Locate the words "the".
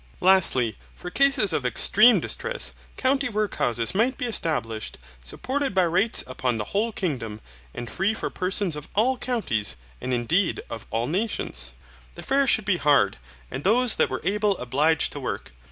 6.57-6.63, 12.15-12.23